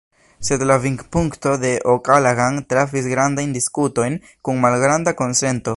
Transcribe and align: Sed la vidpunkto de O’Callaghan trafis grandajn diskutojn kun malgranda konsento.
Sed 0.47 0.63
la 0.69 0.77
vidpunkto 0.85 1.51
de 1.65 1.73
O’Callaghan 1.93 2.57
trafis 2.73 3.11
grandajn 3.13 3.55
diskutojn 3.59 4.21
kun 4.49 4.63
malgranda 4.65 5.19
konsento. 5.25 5.69